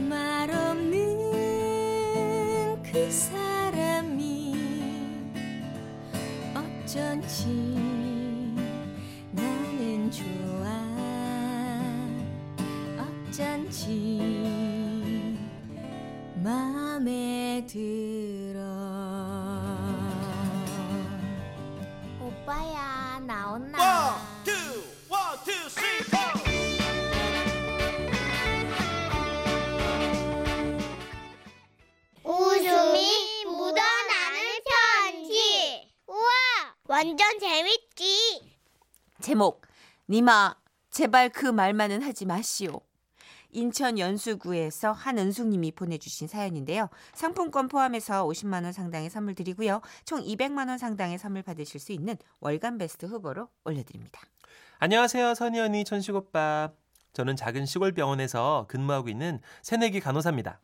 말 0.08 0.50
없는 0.50 1.02
그 2.82 3.10
사람이 3.10 4.54
어쩐지 6.54 7.46
나는 9.32 10.10
좋아 10.10 10.53
어쩐지. 13.34 14.20
마음에 16.36 17.66
들어. 17.68 18.62
오빠야 22.20 23.18
나온나. 23.26 24.20
웃음이 32.22 33.44
묻어나는 33.46 34.38
편지. 35.10 35.92
우와 36.06 36.28
완전 36.84 37.40
재밌지. 37.40 38.54
제목 39.20 39.62
니마 40.08 40.54
제발 40.92 41.30
그 41.30 41.46
말만은 41.46 42.00
하지 42.02 42.26
마시오. 42.26 42.80
인천 43.54 43.98
연수구에서 43.98 44.92
한은숙님이 44.92 45.72
보내주신 45.72 46.28
사연인데요. 46.28 46.88
상품권 47.14 47.68
포함해서 47.68 48.26
50만 48.26 48.64
원 48.64 48.72
상당의 48.72 49.08
선물 49.08 49.34
드리고요. 49.34 49.80
총 50.04 50.20
200만 50.22 50.68
원 50.68 50.76
상당의 50.76 51.18
선물 51.18 51.42
받으실 51.42 51.80
수 51.80 51.92
있는 51.92 52.16
월간 52.40 52.78
베스트 52.78 53.06
후보로 53.06 53.48
올려드립니다. 53.64 54.20
안녕하세요, 54.80 55.34
선희 55.34 55.60
언니, 55.60 55.84
천식 55.84 56.14
오빠. 56.14 56.70
저는 57.12 57.36
작은 57.36 57.64
시골 57.64 57.92
병원에서 57.92 58.66
근무하고 58.68 59.08
있는 59.08 59.40
새내기 59.62 60.00
간호사입니다. 60.00 60.60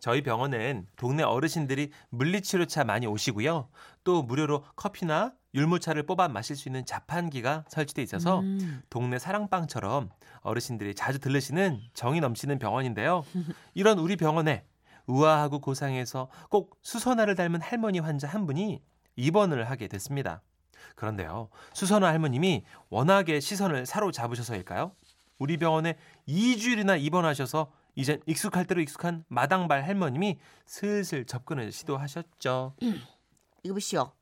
저희 0.00 0.22
병원엔 0.22 0.88
동네 0.96 1.22
어르신들이 1.22 1.92
물리치료차 2.08 2.82
많이 2.82 3.06
오시고요. 3.06 3.68
또 4.02 4.22
무료로 4.22 4.64
커피나 4.74 5.32
율무차를 5.54 6.04
뽑아 6.04 6.28
마실 6.28 6.56
수 6.56 6.68
있는 6.68 6.84
자판기가 6.84 7.64
설치돼 7.68 8.02
있어서 8.02 8.40
음. 8.40 8.82
동네 8.88 9.18
사랑방처럼 9.18 10.10
어르신들이 10.40 10.94
자주 10.94 11.18
들르시는 11.18 11.80
정이 11.94 12.20
넘치는 12.20 12.58
병원인데요. 12.58 13.24
이런 13.74 13.98
우리 13.98 14.16
병원에 14.16 14.64
우아하고 15.06 15.60
고상해서 15.60 16.28
꼭 16.48 16.78
수선화를 16.82 17.34
닮은 17.34 17.60
할머니 17.60 17.98
환자 17.98 18.28
한 18.28 18.46
분이 18.46 18.80
입원을 19.16 19.68
하게 19.68 19.88
됐습니다. 19.88 20.42
그런데요, 20.96 21.48
수선화 21.74 22.08
할머님이 22.08 22.64
워낙에 22.88 23.40
시선을 23.40 23.86
사로잡으셔서일까요? 23.86 24.92
우리 25.38 25.56
병원에 25.56 25.96
2주일이나 26.28 27.00
입원하셔서 27.00 27.72
이젠 27.94 28.20
익숙할 28.26 28.64
대로 28.64 28.80
익숙한 28.80 29.24
마당발 29.28 29.84
할머님이 29.84 30.38
슬슬 30.66 31.26
접근을 31.26 31.72
시도하셨죠. 31.72 32.74
이거 33.64 33.74
보시오 33.74 34.12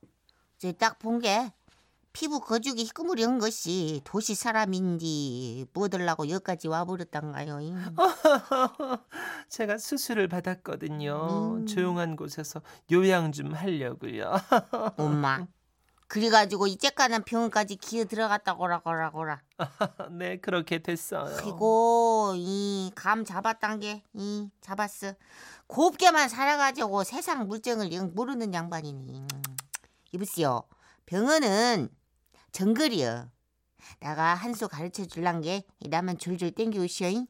딱 0.77 0.99
본 0.99 1.19
게 1.19 1.51
피부 2.13 2.41
거죽이 2.41 2.83
희끄무리한 2.83 3.39
것이 3.39 4.01
도시 4.03 4.35
사람인지 4.35 5.65
뭐들라고 5.73 6.27
여기까지 6.29 6.67
와버렸단가요 6.67 7.59
제가 9.49 9.77
수술을 9.77 10.27
받았거든요. 10.27 11.55
음. 11.61 11.65
조용한 11.65 12.15
곳에서 12.17 12.61
요양 12.91 13.31
좀 13.31 13.53
하려고요. 13.53 14.33
엄마 14.97 15.47
그래가지고 16.07 16.67
이제까는 16.67 17.23
병원까지 17.23 17.77
기어 17.77 18.03
들어갔다고라 18.03 18.79
거라 18.81 19.11
거라 19.11 19.41
네, 20.11 20.37
그렇게 20.37 20.79
됐어요. 20.79 21.33
그리고 21.37 22.33
이 22.35 22.91
감 22.95 23.23
잡았단 23.23 23.79
게이 23.79 24.49
잡았어 24.59 25.13
곱게만 25.67 26.27
살아가지고 26.27 27.05
세상 27.05 27.47
물정을 27.47 27.93
영 27.93 28.11
모르는 28.13 28.53
양반이니 28.53 29.25
이보시오. 30.13 30.63
병원은 31.05 31.89
정글이여. 32.51 33.29
나가 33.99 34.35
한 34.35 34.53
수 34.53 34.67
가르쳐 34.67 35.05
줄란 35.05 35.41
게 35.41 35.63
나만 35.89 36.17
줄줄 36.17 36.51
땡겨오시오 36.51 37.25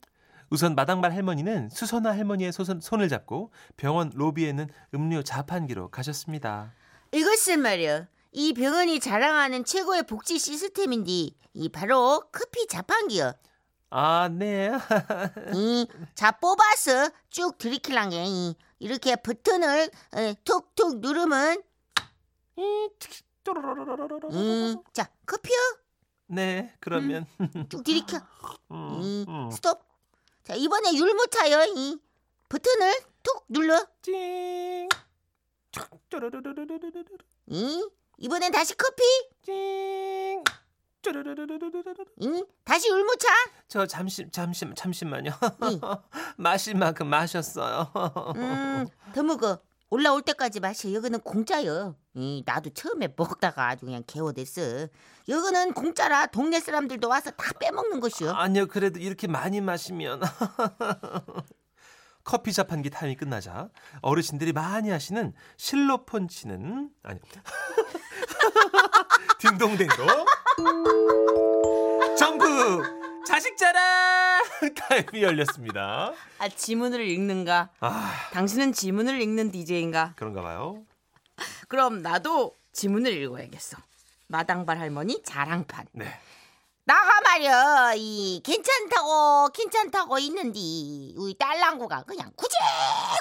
우선 0.50 0.76
마당발 0.76 1.14
할머니는 1.14 1.70
수선화 1.70 2.12
할머니의 2.12 2.52
소선, 2.52 2.82
손을 2.82 3.08
잡고 3.08 3.54
병원 3.78 4.12
로비에 4.14 4.50
있는 4.50 4.68
음료 4.94 5.24
자판기로 5.24 5.90
가셨습니다. 5.90 6.74
이것을 7.14 7.58
말이야 7.58 8.08
이 8.34 8.54
병원이 8.54 9.00
자랑하는 9.00 9.64
최고의 9.64 10.04
복지 10.04 10.38
시스템인데 10.40 11.30
이 11.54 11.70
바로 11.70 12.24
커피 12.32 12.68
자판기여. 12.68 13.34
아, 13.94 14.30
네. 14.30 14.72
이, 15.54 15.86
자 16.16 16.32
뽑아서 16.32 17.12
쭉 17.30 17.58
들이킬란 17.58 18.10
게 18.10 18.24
이, 18.26 18.56
이렇게 18.80 19.16
버튼을 19.18 19.90
에, 20.16 20.36
툭툭 20.46 21.00
누르면 21.00 21.62
이, 24.32 24.76
자 24.94 25.10
커피요 25.26 25.58
네, 26.28 26.74
그러면 26.80 27.26
쭉 27.70 27.84
들이켜 27.84 28.18
음, 28.72 29.00
이, 29.02 29.26
음. 29.28 29.50
스톱 29.52 29.82
자 30.44 30.54
이번에 30.56 30.94
율무차요 30.94 31.74
이 31.76 31.98
버튼을 32.50 32.94
툭 33.24 33.46
눌러 33.50 33.86
찡. 34.02 34.88
쪼르르르르르르르. 36.10 37.18
이 37.48 37.90
이번엔 38.18 38.52
다시 38.52 38.76
커피 38.76 39.02
찡. 39.44 40.44
이 42.20 42.44
다시 42.64 42.90
율무차 42.90 43.28
저 43.68 43.88
잠시 43.88 44.30
잠시 44.32 44.66
잠시만요. 44.76 45.32
이, 45.72 45.80
마실 46.38 46.76
만큼 46.76 47.08
마셨어요. 47.08 47.92
음 48.36 48.86
더 49.14 49.24
먹어 49.24 49.60
올라올 49.92 50.22
때까지 50.22 50.62
마셔 50.62 50.92
여기는 50.94 51.20
공짜요 51.20 51.96
이 52.16 52.44
나도 52.46 52.70
처음에 52.72 53.10
먹다가 53.16 53.68
아주 53.68 53.86
그냥 53.86 54.04
개워댔어. 54.08 54.88
여기는 55.28 55.74
공짜라 55.74 56.28
동네 56.28 56.60
사람들도 56.62 57.08
와서 57.08 57.30
다 57.32 57.52
빼먹는 57.60 58.00
것이요 58.00 58.32
아니요, 58.32 58.68
그래도 58.68 59.00
이렇게 59.00 59.28
많이 59.28 59.62
마시면. 59.62 60.22
커피 62.24 62.54
자판기 62.54 62.90
타임이 62.92 63.16
끝나자 63.18 63.70
어르신들이 64.02 64.54
많이 64.54 64.90
하시는 64.90 65.34
실로폰 65.58 66.28
치는 66.30 66.90
아니. 67.04 67.20
딩동댕동. 69.40 70.08
점프 72.18 73.01
자식 73.26 73.58
자랑 73.58 74.44
타임이 74.76 75.24
열렸습니다. 75.24 76.14
아 76.40 76.50
지문을 76.50 77.02
읽는가? 77.08 77.70
아 77.80 78.14
당신은 78.32 78.74
지문을 78.74 79.22
읽는 79.22 79.52
DJ인가? 79.52 80.14
그런가 80.16 80.42
봐요. 80.42 80.84
그럼 81.68 82.02
나도 82.02 82.56
지문을 82.74 83.12
읽어야겠어. 83.14 83.78
마당발 84.28 84.80
할머니 84.80 85.22
자랑판. 85.24 85.86
네. 85.94 86.20
나가 86.84 87.22
말이야 87.22 87.94
이 87.96 88.42
괜찮다고 88.44 89.50
괜찮다고 89.54 90.18
있는디 90.18 91.14
우리 91.18 91.38
딸랑구가 91.38 92.04
그냥 92.04 92.32
굳이 92.36 92.56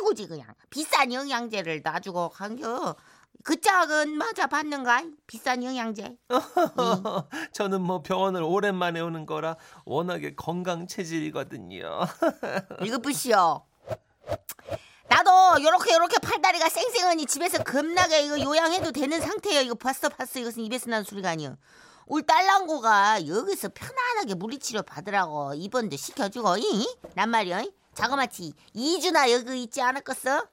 굳이 0.02 0.26
그냥 0.26 0.46
비싼 0.70 1.12
영양제를 1.12 1.82
놔주고 1.82 2.30
간겨 2.30 2.96
그 3.42 3.60
짝은 3.60 4.16
맞아 4.18 4.46
받는가? 4.46 5.02
비싼 5.26 5.62
영양제. 5.64 6.16
저는 7.52 7.80
뭐 7.80 8.02
병원을 8.02 8.42
오랜만에 8.42 9.00
오는 9.00 9.24
거라 9.26 9.56
워낙에 9.84 10.34
건강 10.34 10.86
체질이거든요. 10.86 12.00
이것 12.84 13.00
보시오. 13.00 13.64
나도 15.08 15.62
요렇게 15.62 15.92
요렇게 15.94 16.18
팔다리가 16.18 16.68
쌩쌩하니 16.68 17.26
집에서 17.26 17.62
겁나게 17.64 18.22
이거 18.22 18.40
요양해도 18.40 18.92
되는 18.92 19.20
상태예요. 19.20 19.62
이거 19.62 19.74
봤어 19.74 20.08
봤어 20.08 20.38
이것은 20.38 20.62
입에서 20.64 20.88
나는 20.90 21.04
소리가 21.04 21.30
아니요. 21.30 21.56
우리 22.06 22.24
딸랑구가 22.26 23.26
여기서 23.26 23.70
편안하게 23.70 24.34
물리치료 24.34 24.82
받으라고 24.82 25.54
입원도 25.54 25.96
시켜주고 25.96 26.58
이? 26.58 26.86
난 27.14 27.30
말이야. 27.30 27.62
자그마치 27.94 28.52
2주나 28.74 29.30
여기 29.32 29.62
있지 29.64 29.80
않았겠어? 29.82 30.46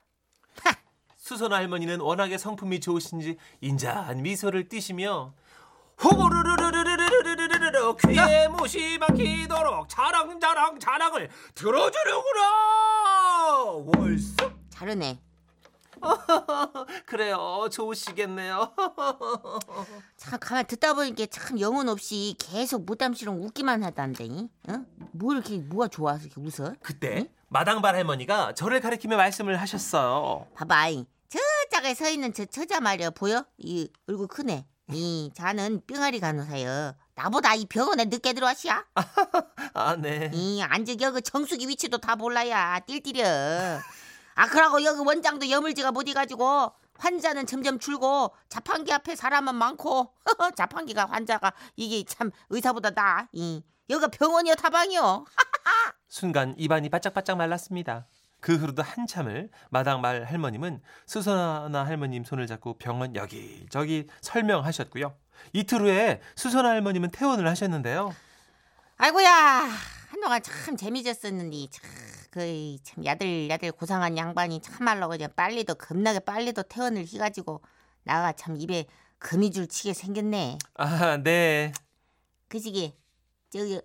수선 1.28 1.52
할머니는 1.52 2.00
워낙에 2.00 2.38
성품이 2.38 2.80
좋으신지 2.80 3.36
인자한 3.60 4.22
미소를 4.22 4.70
띠시며 4.70 5.34
호보르르르르르르르르르 6.02 7.98
귀에 7.98 8.48
못이 8.48 8.98
박히도록 8.98 9.90
자랑 9.90 10.40
자랑 10.40 10.80
자랑을 10.80 11.30
들어주려구나 11.54 12.44
월수 13.88 14.36
잘하네. 14.70 15.20
그래요 17.06 17.68
좋으시겠네요 17.74 18.72
참 20.16 20.40
가만 20.40 20.66
듣다 20.66 20.94
보니까 20.94 21.26
참 21.30 21.60
영혼 21.60 21.90
없이 21.90 22.36
계속 22.40 22.86
무담시롱 22.86 23.44
웃기만 23.44 23.84
하던데. 23.84 24.30
응? 24.70 24.86
뭐 25.12 25.34
이렇게 25.34 25.58
뭐가 25.58 25.90
좋아서 25.90 26.24
이렇게 26.26 26.40
웃어? 26.40 26.76
그때 26.82 27.30
마당발 27.50 27.96
할머니가 27.96 28.54
저를 28.54 28.80
가리키며 28.80 29.18
말씀을 29.18 29.60
하셨어요 29.60 30.48
봐봐. 30.56 30.86
저 31.78 31.82
짝에 31.84 31.94
서 31.94 32.10
있는 32.10 32.34
저 32.34 32.44
처자 32.46 32.80
말이야 32.82 33.12
보여? 33.12 33.46
이 33.60 33.88
얼굴 34.08 34.28
크네. 34.28 34.66
이 34.94 35.30
자는 35.36 35.82
병아리 35.86 36.20
간호사여. 36.20 36.96
나보다 37.14 37.54
이 37.54 37.66
병원에 37.68 38.06
늦게 38.06 38.34
들어왔시야. 38.34 38.84
아 39.76 39.96
네 39.96 40.32
이 40.34 40.60
앉은 40.64 41.00
여기 41.02 41.22
정수기 41.22 41.68
위치도 41.68 42.00
다 42.00 42.16
몰라야 42.16 42.80
띨띨려. 42.88 43.80
아 44.36 44.48
그러고 44.48 44.84
여기 44.84 45.00
원장도 45.02 45.50
여물지가 45.52 45.92
못 45.92 46.08
해가지고 46.08 46.72
환자는 46.98 47.46
점점 47.46 47.78
줄고 47.78 48.34
자판기 48.50 48.92
앞에 48.92 49.16
사람은 49.16 49.54
많고 49.54 50.16
자판기가 50.58 51.06
환자가 51.06 51.54
이게 51.76 52.04
참 52.06 52.32
의사보다 52.50 52.90
나. 52.92 53.28
이 53.34 53.62
여기가 53.90 54.08
병원이요 54.08 54.56
다방이요. 54.56 55.26
순간 56.08 56.56
입안이 56.58 56.90
바짝바짝 56.90 57.38
말랐습니다. 57.38 58.08
그 58.40 58.56
후로도 58.56 58.84
한참을 58.84 59.50
마당 59.70 60.02
말 60.02 60.24
할머님은 60.24 60.82
수선아 61.06 61.86
할머님 61.86 62.24
손을 62.24 62.48
잡고 62.48 62.78
병원 62.78 63.16
여기저기 63.16 64.08
설명하셨고요. 64.22 65.16
이틀 65.54 65.82
후에 65.82 66.22
수선아 66.36 66.70
할머님은 66.70 67.12
퇴원을 67.12 67.48
하셨는데요. 67.48 68.14
아이고야 68.98 69.70
한동안 70.10 70.42
참 70.42 70.78
재미졌었는데 70.78 71.68
참그참 71.70 73.06
야들야들 73.06 73.72
고상한 73.74 74.18
양반이 74.18 74.62
참말로 74.62 75.10
그냥 75.10 75.30
빨리도 75.36 75.76
겁나게 75.76 76.20
빨리도 76.20 76.64
퇴원을 76.64 77.06
해가지고 77.08 77.62
나가 78.04 78.32
참 78.34 78.58
입에 78.58 78.86
거미줄 79.20 79.68
치게 79.68 79.94
생겼네. 79.94 80.58
아, 80.76 81.18
네. 81.18 81.72
그 82.48 82.60
시기 82.60 82.96
저기 83.50 83.82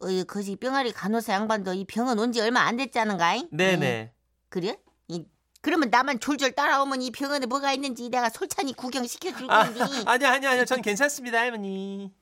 어, 0.00 0.06
거시 0.26 0.56
병아리 0.56 0.92
간호사 0.92 1.32
양반도 1.32 1.72
이 1.74 1.84
병원 1.84 2.18
온 2.18 2.32
지 2.32 2.40
얼마 2.40 2.60
안 2.62 2.76
됐잖은가? 2.76 3.42
네네. 3.52 4.12
그래? 4.48 4.76
이, 5.08 5.24
그러면 5.60 5.90
나만 5.90 6.20
졸졸 6.20 6.52
따라오면 6.52 7.02
이 7.02 7.10
병원에 7.10 7.46
뭐가 7.46 7.72
있는지 7.72 8.08
내가 8.08 8.30
솔찬히 8.30 8.72
구경시켜 8.72 9.36
줄 9.36 9.50
아, 9.50 9.64
건데. 9.64 9.80
아니요, 10.06 10.28
아니요, 10.28 10.50
아니요. 10.50 10.64
전 10.64 10.80
괜찮습니다, 10.82 11.38
할머니. 11.38 12.12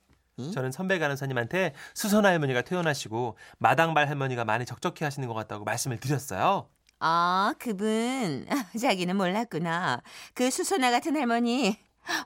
응? 0.40 0.50
저는 0.52 0.72
선배 0.72 0.98
간호사님한테 0.98 1.74
수선아 1.94 2.28
할머니가 2.28 2.62
퇴원하시고 2.62 3.36
마당발 3.58 4.08
할머니가 4.08 4.44
많이 4.44 4.64
적적해 4.66 5.04
하시는 5.04 5.26
것 5.28 5.34
같다고 5.34 5.64
말씀을 5.64 5.98
드렸어요. 5.98 6.68
아, 7.00 7.54
그분. 7.58 8.46
자기는 8.80 9.16
몰랐구나. 9.16 10.02
그 10.34 10.50
수선아 10.50 10.90
같은 10.90 11.16
할머니. 11.16 11.76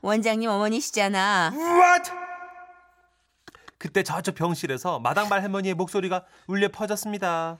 원장님 0.00 0.48
어머니시잖아. 0.48 1.52
What? 1.54 2.10
그때 3.82 4.04
저쪽 4.04 4.36
병실에서 4.36 5.00
마당발 5.00 5.42
할머니의 5.42 5.74
목소리가 5.74 6.24
울려 6.46 6.68
퍼졌습니다. 6.68 7.58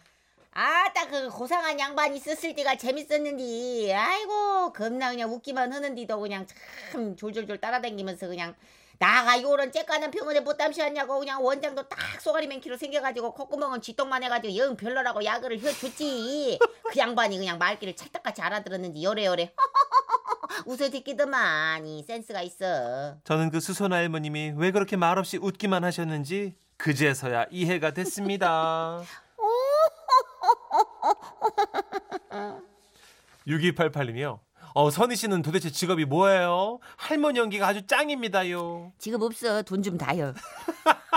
아딱 0.52 1.10
그 1.10 1.28
고상한 1.28 1.80
양반 1.80 2.14
있었을 2.14 2.54
때가 2.54 2.76
재밌었는데 2.76 3.92
아이고 3.92 4.72
겁나 4.72 5.10
그냥 5.10 5.32
웃기만 5.32 5.72
하는데도 5.72 6.20
그냥 6.20 6.46
참 6.92 7.16
졸졸졸 7.16 7.58
따라다니면서 7.58 8.28
그냥 8.28 8.54
나가 9.00 9.42
요런 9.42 9.72
째까는 9.72 10.12
병원에 10.12 10.38
못 10.38 10.56
담시었냐고 10.56 11.18
그냥 11.18 11.44
원장도 11.44 11.88
딱 11.88 11.98
쏘가리 12.20 12.46
맨키로 12.46 12.76
생겨가지고 12.76 13.34
콧구멍은 13.34 13.82
쥐똥만 13.82 14.22
해가지고 14.22 14.56
영 14.58 14.76
별로라고 14.76 15.24
야그를 15.24 15.58
해줬지. 15.58 16.60
그 16.84 16.98
양반이 16.98 17.36
그냥 17.36 17.58
말귀를 17.58 17.96
찰떡같이 17.96 18.42
알아들었는지 18.42 19.02
요래요래 19.02 19.52
웃어 20.66 20.90
듣기더만 20.90 21.86
이 21.86 22.02
센스가 22.02 22.42
있어 22.42 23.16
저는 23.24 23.50
그 23.50 23.60
수선아 23.60 23.96
할머님이 23.96 24.52
왜 24.56 24.70
그렇게 24.70 24.96
말없이 24.96 25.38
웃기만 25.38 25.84
하셨는지 25.84 26.54
그제서야 26.76 27.46
이해가 27.50 27.92
됐습니다. 27.92 29.02
6288님이요. 33.46 34.38
어, 34.74 34.90
선희 34.90 35.16
씨는 35.16 35.42
도대체 35.42 35.70
직업이 35.70 36.04
뭐예요? 36.06 36.78
할머니 36.96 37.38
연기가 37.38 37.66
아주 37.68 37.86
짱입니다요. 37.86 38.92
지금 38.98 39.20
없어 39.22 39.62
돈 39.62 39.82
좀 39.82 39.98
다요 39.98 40.32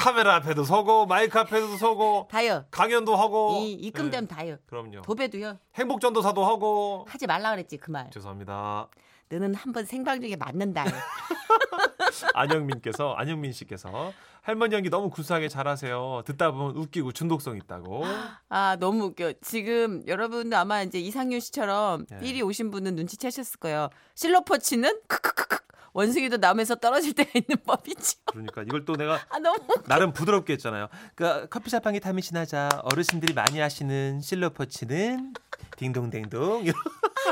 카메라 0.00 0.34
앞에도 0.36 0.64
서고 0.64 1.04
마이크 1.06 1.38
앞에도 1.38 1.76
서고 1.76 2.26
다요 2.30 2.64
강연도 2.70 3.14
하고 3.16 3.58
이 3.60 3.72
입금되면 3.72 4.26
네, 4.28 4.34
다요 4.34 4.56
그럼요. 4.66 5.02
도배도요 5.02 5.58
행복전도사도 5.74 6.44
하고 6.44 7.04
하지 7.08 7.26
말라 7.26 7.50
그랬지 7.50 7.76
그 7.76 7.90
말 7.92 8.08
죄송합니다. 8.10 8.88
너는 9.28 9.54
한번 9.54 9.84
생방 9.84 10.20
중에 10.20 10.34
맞는다 10.36 10.84
안영민께서 12.34 13.12
안영민 13.12 13.52
씨께서 13.52 14.12
할머니 14.42 14.74
연기 14.74 14.90
너무 14.90 15.10
구수하게 15.10 15.48
잘하세요. 15.48 16.22
듣다 16.24 16.50
보면 16.50 16.76
웃기고 16.76 17.12
중독성 17.12 17.56
있다고. 17.58 18.04
아, 18.48 18.76
너무 18.80 19.04
웃겨. 19.06 19.34
지금 19.42 20.02
여러분도 20.06 20.56
아마 20.56 20.82
이제 20.82 20.98
이상윤 20.98 21.40
씨처럼 21.40 22.06
네. 22.08 22.18
삘이 22.20 22.42
오신 22.42 22.70
분은 22.70 22.96
눈치채셨을 22.96 23.60
거예요. 23.60 23.90
실로퍼치는 24.14 25.00
크크크크 25.06 25.58
원숭이도 25.92 26.36
남에서 26.38 26.74
떨어질 26.76 27.12
때가 27.14 27.30
있는 27.34 27.56
법이죠. 27.66 28.18
그러니까 28.26 28.62
이걸 28.62 28.84
또 28.84 28.94
내가 28.96 29.14
아, 29.28 29.38
나름 29.86 30.12
부드럽게 30.12 30.52
했잖아요. 30.54 30.88
그러니까 31.14 31.46
커피숍 31.48 31.84
한개 31.84 31.98
타면 31.98 32.20
지나자 32.22 32.68
어르신들이 32.84 33.32
많이 33.34 33.58
하시는 33.58 34.20
실로퍼치는 34.20 35.34
딩동댕동 35.76 36.64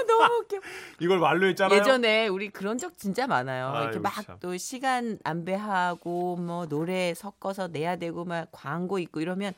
너무 0.06 0.34
웃겨. 0.40 0.58
이걸 1.00 1.18
말로 1.18 1.46
했잖아요. 1.48 1.78
예전에 1.78 2.28
우리 2.28 2.48
그런 2.50 2.78
적 2.78 2.96
진짜 2.98 3.26
많아요. 3.26 3.70
이렇게 3.74 3.88
아이고, 3.88 4.00
막 4.00 4.26
참. 4.26 4.36
또 4.40 4.56
시간 4.56 5.18
안배하고 5.24 6.36
뭐 6.36 6.66
노래 6.66 7.14
섞어서 7.14 7.68
내야 7.68 7.96
되고 7.96 8.24
막 8.24 8.48
광고 8.52 8.98
있고 8.98 9.20
이러면 9.20 9.52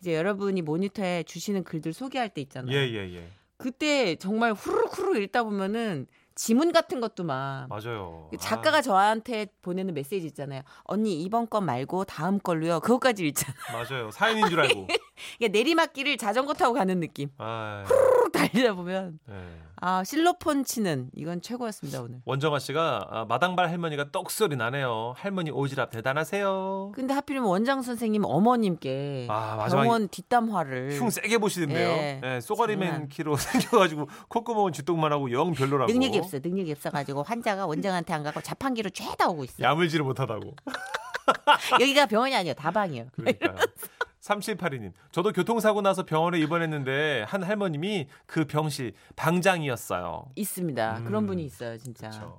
이제 0.00 0.14
여러분이 0.14 0.62
모니터에 0.62 1.22
주시는 1.24 1.64
글들 1.64 1.92
소개할 1.92 2.28
때 2.30 2.40
있잖아요. 2.40 2.74
예 2.76 2.90
예 2.94 3.14
예. 3.16 3.28
그때 3.58 4.16
정말 4.16 4.52
후루룩 4.52 4.98
후루룩 4.98 5.22
읽다 5.22 5.42
보면은 5.42 6.06
지문 6.36 6.70
같은 6.70 7.00
것도 7.00 7.24
막 7.24 7.66
맞아요. 7.68 8.28
그 8.30 8.36
작가가 8.36 8.82
저한테 8.82 9.46
보내는 9.62 9.94
메시지 9.94 10.26
있잖아요. 10.26 10.62
언니 10.84 11.22
이번 11.22 11.48
건 11.48 11.64
말고 11.64 12.04
다음 12.04 12.38
걸로요. 12.38 12.78
그것까지 12.80 13.26
읽잖아. 13.26 13.56
아, 13.70 13.72
맞아요. 13.82 14.10
사연인 14.10 14.46
줄 14.48 14.60
알고. 14.60 14.86
내리막길을 15.50 16.18
자전거 16.18 16.52
타고 16.52 16.74
가는 16.74 17.00
느낌. 17.00 17.30
아, 17.38 17.84
쭉 17.88 18.25
달리다 18.52 18.74
보면 18.74 19.18
예. 19.30 19.34
아 19.78 20.02
실로폰 20.04 20.64
치는 20.64 21.10
이건 21.14 21.42
최고였습니다 21.42 22.00
오늘. 22.00 22.20
원정아 22.24 22.58
씨가 22.58 23.08
아, 23.10 23.24
마당발 23.26 23.68
할머니가 23.68 24.10
떡소리 24.10 24.56
나네요. 24.56 25.12
할머니 25.16 25.50
오지랖 25.50 25.90
대단하세요. 25.90 26.92
근데 26.94 27.12
하필이면 27.12 27.46
원장 27.48 27.82
선생님 27.82 28.24
어머님께 28.24 29.26
아, 29.30 29.66
병원 29.70 30.08
뒷담화를 30.08 30.98
흉 30.98 31.10
세게 31.10 31.38
보시던데요. 31.38 31.88
예, 31.88 32.20
예, 32.24 32.40
쏘가리맨. 32.40 33.08
키로 33.10 33.36
생겨가지고 33.36 34.08
콧구멍은 34.28 34.72
쥐똥만 34.72 35.12
하고 35.12 35.30
영 35.32 35.52
별로라고. 35.52 35.92
능력이 35.92 36.18
없어 36.20 36.38
능력이 36.42 36.72
없어가지고 36.72 37.22
환자가 37.22 37.66
원장한테 37.66 38.14
안 38.14 38.22
가고 38.22 38.40
자판기로 38.40 38.90
죄다 38.90 39.28
오고 39.28 39.44
있어 39.44 39.62
야물지를 39.62 40.04
못하다고. 40.04 40.54
여기가 41.80 42.06
병원이 42.06 42.34
아니에요 42.34 42.54
다방이에요. 42.54 43.06
그러니까요. 43.12 43.56
3782님. 44.26 44.92
저도 45.12 45.32
교통사고 45.32 45.82
나서 45.82 46.04
병원에 46.04 46.38
입원했는데 46.40 47.24
한 47.28 47.42
할머님이 47.42 48.08
그 48.26 48.44
병실 48.44 48.92
방장이었어요. 49.14 50.30
있습니다. 50.34 51.02
그런 51.04 51.24
음, 51.24 51.26
분이 51.28 51.44
있어요 51.44 51.78
진짜. 51.78 52.10
그렇죠. 52.10 52.38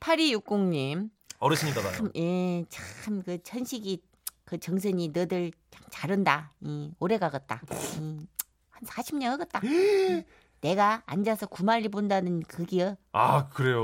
8260님 0.00 1.10
어르신이더라요. 1.38 1.92
참, 1.92 2.10
예, 2.16 2.64
참, 2.68 3.22
그 3.22 3.42
천식이, 3.42 4.02
그 4.44 4.58
정선이 4.58 5.08
너들 5.08 5.50
참 5.70 5.84
잘한다. 5.90 6.52
이, 6.60 6.92
오래 7.00 7.18
가겠다. 7.18 7.60
이, 7.98 8.26
한 8.70 8.82
40년 8.84 9.24
하겠다. 9.24 9.60
내가 10.60 11.02
앉아서 11.06 11.46
구말리 11.46 11.88
본다는 11.88 12.40
그기요. 12.42 12.96
아 13.12 13.48
그래요? 13.48 13.82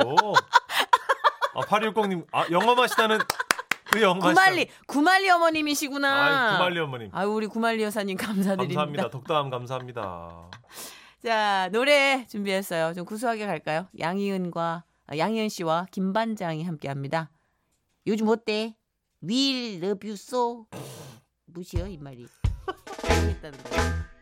아 1.55 1.61
8260님 1.63 2.25
아 2.31 2.47
영어 2.53 2.77
맛이다는 2.77 3.19
그 3.91 3.99
맛이다. 3.99 4.19
구말리 4.19 4.69
구말리 4.87 5.31
어머님이시구나. 5.31 6.09
아 6.09 6.57
구말리 6.59 6.79
어머님. 6.81 7.11
아유 7.13 7.29
우리 7.31 7.47
구말리 7.47 7.83
여사님 7.83 8.17
감사드립니다. 8.17 8.81
감사합니다. 8.81 9.11
독담 9.11 9.51
감사합니다. 9.51 10.51
자 11.23 11.69
노래 11.73 12.27
준비했어요. 12.29 12.95
좀 12.95 13.05
구수하게 13.05 13.47
갈까요? 13.47 13.89
양희은과 13.99 14.85
아, 15.07 15.17
양희은 15.17 15.49
씨와 15.49 15.87
김반장이 15.91 16.65
함께합니다. 16.65 17.31
요즘 18.07 18.29
어때? 18.29 18.77
Will 19.23 19.83
love 19.83 20.09
you 20.09 20.15
so. 20.15 20.67
무시요 21.47 21.87
이 21.87 21.97
말이. 21.97 22.27